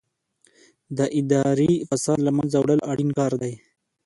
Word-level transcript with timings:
د 0.97 0.99
اداري 1.19 1.71
فساد 1.89 2.19
له 2.27 2.31
منځه 2.37 2.57
وړل 2.59 2.79
اړین 2.91 3.09
کار 3.19 3.33
دی. 3.41 3.53